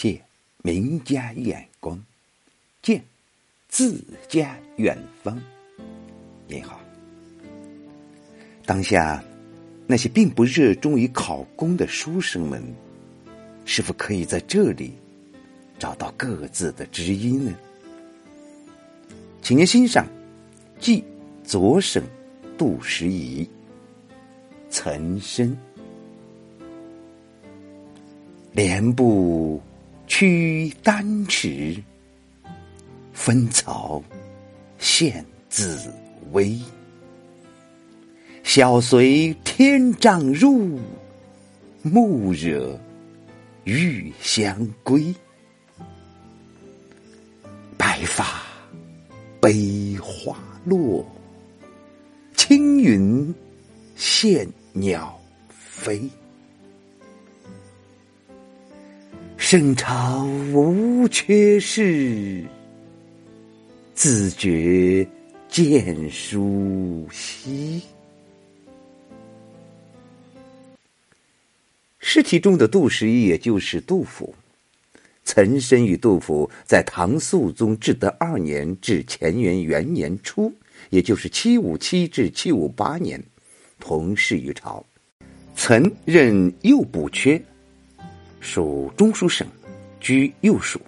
[0.00, 0.18] 借
[0.62, 2.02] 名家眼光，
[2.80, 3.04] 见
[3.68, 5.38] 自家远方。
[6.48, 6.80] 您好，
[8.64, 9.22] 当下
[9.86, 12.64] 那些并不热衷于考公的书生们，
[13.66, 14.94] 是否可以在这里
[15.78, 17.54] 找到各自的知音呢？
[19.42, 20.06] 请您欣赏
[20.82, 21.04] 《记
[21.44, 22.02] 左省
[22.56, 23.44] 杜十遗》，
[24.70, 25.54] 岑参。
[28.52, 29.60] 莲步
[30.10, 31.80] 驱丹池，
[33.12, 34.02] 分曹
[34.76, 35.88] 献紫
[36.32, 36.58] 薇。
[38.42, 40.80] 晓随天丈入，
[41.82, 42.76] 暮惹
[43.62, 45.14] 玉香归。
[47.78, 48.42] 白发
[49.40, 51.06] 悲花落，
[52.34, 53.32] 青云
[53.96, 55.16] 羡鸟
[55.48, 56.02] 飞。
[59.50, 62.44] 圣朝无缺事，
[63.94, 65.04] 自觉
[65.48, 67.82] 见书稀。
[71.98, 74.32] 诗题中的杜十一，也就是杜甫。
[75.24, 80.54] 岑参与杜甫在唐肃宗至德二年至乾元元年初，
[80.90, 83.20] 也就是七五七至七五八年，
[83.80, 84.86] 同事于朝。
[85.56, 87.42] 曾任右补阙。
[88.40, 89.46] 属中书省，
[90.00, 90.80] 居右属。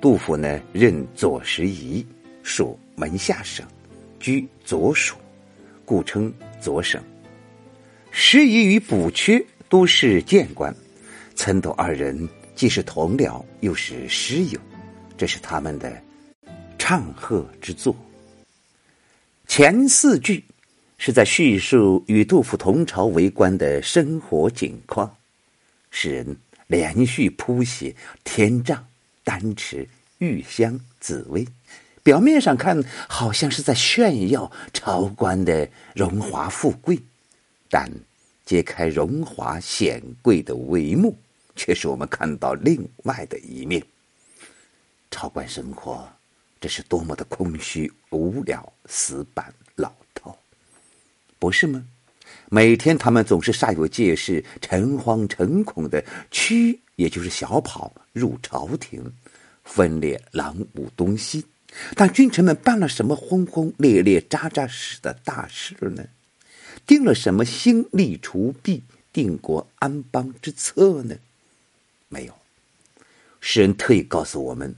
[0.00, 2.04] 杜甫呢，任左拾遗，
[2.42, 3.64] 属门下省，
[4.18, 5.16] 居左属，
[5.84, 7.00] 故称左省。
[8.10, 10.74] 拾遗与补阙都是谏官，
[11.36, 14.60] 岑窦二人既是同僚，又是师友，
[15.16, 16.02] 这是他们的
[16.78, 17.94] 唱和之作。
[19.46, 20.44] 前四句
[20.98, 25.16] 是在叙述与杜甫同朝为官的生活景况，
[25.92, 26.36] 诗人。
[26.72, 28.82] 连续谱写天丈、
[29.22, 31.46] 丹池、玉香、紫薇，
[32.02, 36.98] 表面上看好像是在炫耀朝官的荣华富贵，
[37.68, 37.90] 但
[38.46, 41.14] 揭开荣华显贵的帷幕，
[41.54, 43.84] 却是我们看到另外的一面。
[45.10, 46.10] 朝官生活，
[46.58, 50.34] 这是多么的空虚、无聊、死板、老套，
[51.38, 51.84] 不是吗？
[52.54, 59.02] 每天，他们总是煞有介事、诚惶诚恐的驱，也就是小跑入朝廷，
[59.64, 61.42] 分裂狼武东西。
[61.94, 66.04] 但君臣们办了什么轰轰烈烈、扎扎实实的大事呢？
[66.86, 68.82] 定了什么兴利除弊、
[69.14, 71.16] 定国安邦之策呢？
[72.10, 72.34] 没有。
[73.40, 74.74] 诗人特意告诉我们：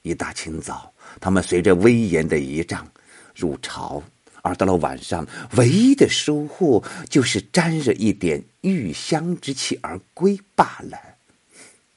[0.00, 0.90] 一大清早，
[1.20, 2.90] 他们随着威严的仪仗
[3.34, 4.02] 入朝。
[4.48, 5.26] 而到了晚上，
[5.56, 10.98] 唯一的收获就是沾着一点玉香之气而归罢了。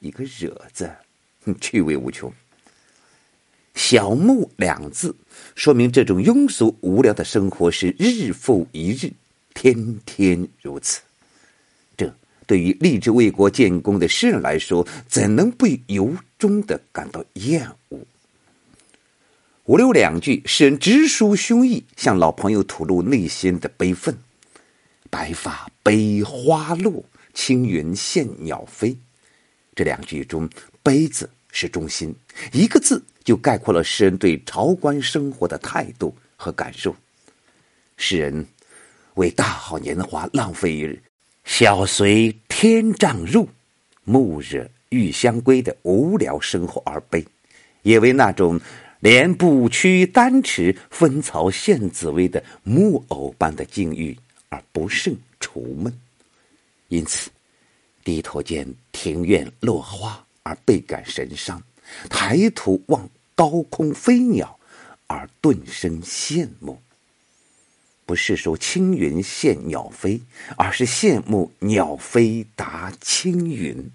[0.00, 0.90] 一个“惹”字，
[1.60, 2.32] 趣味无穷。
[3.74, 5.14] 小木两字，
[5.54, 9.12] 说明这种庸俗无聊的生活是日复一日，
[9.54, 11.00] 天天如此。
[11.96, 12.12] 这
[12.46, 17.98] 对于立志为国建功的诗人来说，怎能不由衷的感到厌恶？
[19.70, 24.12] 五六两句，诗人直抒胸臆，向老朋友吐露内心的悲愤。
[25.08, 27.04] 白发悲花落，
[27.34, 28.96] 青云羡鸟飞。
[29.76, 30.50] 这两句中
[30.82, 32.12] ，“悲”字是中心，
[32.50, 36.92] 一个字就概括了诗人对朝官生活的态度和感受。
[37.96, 38.44] 诗人
[39.14, 41.00] 为大好年华浪费一日，
[41.44, 43.48] 晓随天丈入，
[44.02, 47.24] 暮惹玉香归的无聊生活而悲，
[47.82, 48.60] 也为那种。
[49.00, 54.16] 连不屈丹池，分曹献紫薇的木偶般的境遇
[54.50, 55.92] 而不胜愁闷，
[56.88, 57.30] 因此
[58.04, 61.62] 低头见庭院落花而倍感神伤，
[62.08, 64.58] 抬头望高空飞鸟
[65.06, 66.80] 而顿生羡慕。
[68.04, 70.20] 不是说青云羡鸟飞，
[70.56, 73.90] 而是羡慕鸟飞达青云。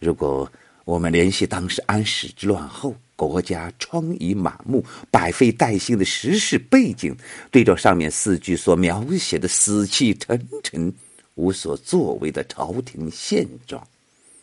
[0.00, 0.50] 如果
[0.84, 2.94] 我们联系当时安史之乱后。
[3.16, 7.16] 国家疮痍满目、百废待兴的时事背景，
[7.48, 10.92] 对照上面四句所描写的死气沉沉、
[11.36, 13.86] 无所作为的朝廷现状，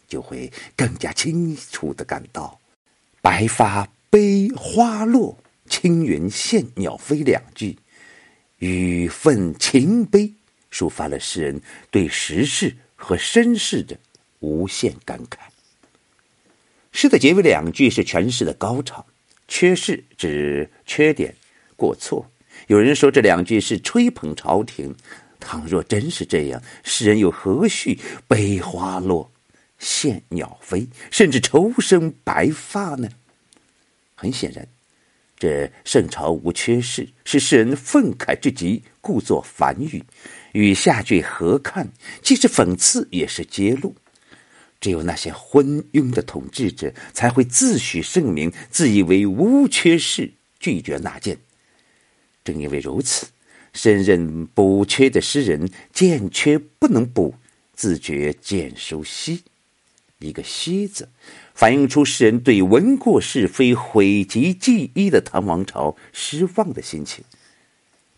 [0.07, 2.57] 就会更加清楚的感到
[3.21, 5.38] “白发悲花落，
[5.68, 7.77] 青云羡鸟飞”两句，
[8.60, 10.31] 语愤情悲，
[10.71, 11.62] 抒发了诗人
[11.92, 14.00] 对时事和身世的
[14.39, 15.50] 无限感慨。
[16.92, 19.06] 诗的结尾两句是全诗的高潮，
[19.48, 21.34] 缺失指缺点、
[21.76, 22.30] 过错。
[22.68, 24.94] 有人说这两句是吹捧朝廷，
[25.40, 27.98] 倘若真是这样，诗人又何须
[28.28, 29.32] 悲花落，
[29.80, 33.10] 羡鸟飞，甚至愁生白发呢？
[34.14, 34.68] 很显然，
[35.40, 40.04] 这圣朝无缺事，是世人愤慨之极，故作反语。
[40.52, 41.88] 与下句合看，
[42.22, 43.96] 既是讽刺，也是揭露。
[44.81, 51.38] 只有那些昏庸的统治者，才会自诩圣明，自以为无缺事，拒绝纳谏。
[52.44, 53.28] 正因为如此，
[53.74, 57.36] 身任补缺的诗人见缺不能补，
[57.75, 59.44] 自觉见收稀。
[60.18, 61.10] 一个“稀”字，
[61.56, 67.24] 反映出诗人对闻过是非、毁及记忆的唐王朝失望的心情。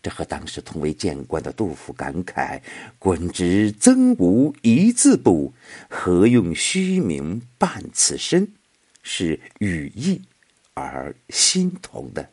[0.04, 2.62] 这和当时同为谏官的杜甫感慨
[3.00, 5.54] “滚之曾无一字补，
[5.90, 8.50] 何用虚名伴此身”
[9.02, 10.22] 是语义
[10.74, 12.30] 而心同的。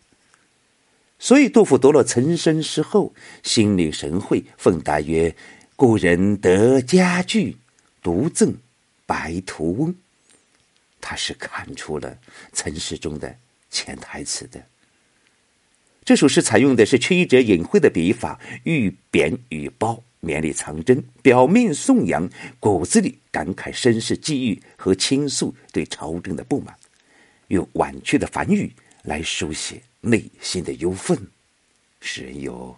[1.20, 3.14] 所以，杜甫读了岑参诗后，
[3.44, 5.36] 心领神会，奉答曰
[5.76, 7.56] ：“故人得佳句，
[8.02, 8.56] 独赠
[9.06, 9.94] 白头翁。”
[11.00, 12.18] 他是看出了
[12.52, 13.36] 岑诗中的
[13.70, 14.60] 潜台词的。
[16.10, 22.28] 这首诗采用的是曲折隐晦的笔法，欲贬欲褒，绵里藏针，表面颂扬，
[22.58, 26.76] 骨子里感慨身世际遇和倾诉对朝政的不满，
[27.46, 28.72] 用婉曲的繁语
[29.04, 31.16] 来书写内心的忧愤，
[32.00, 32.76] 使人有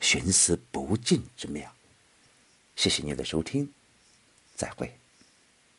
[0.00, 1.72] 寻思不尽之妙。
[2.74, 3.68] 谢谢您的收听，
[4.56, 4.92] 再会。